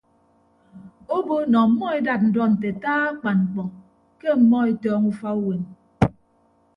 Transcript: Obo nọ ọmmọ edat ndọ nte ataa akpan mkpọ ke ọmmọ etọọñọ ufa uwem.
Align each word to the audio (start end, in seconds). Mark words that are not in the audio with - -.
Obo 1.15 1.35
nọ 1.51 1.57
ọmmọ 1.65 1.85
edat 1.97 2.21
ndọ 2.29 2.43
nte 2.51 2.67
ataa 2.73 3.01
akpan 3.09 3.37
mkpọ 3.45 3.61
ke 4.19 4.27
ọmmọ 4.35 4.57
etọọñọ 4.71 5.07
ufa 5.11 5.29
uwem. 5.41 5.63